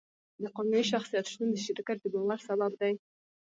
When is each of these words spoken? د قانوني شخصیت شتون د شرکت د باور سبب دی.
د 0.41 0.43
قانوني 0.55 0.83
شخصیت 0.91 1.25
شتون 1.31 1.47
د 1.51 1.57
شرکت 1.65 1.97
د 2.01 2.05
باور 2.13 2.39
سبب 2.47 2.71
دی. 2.81 2.93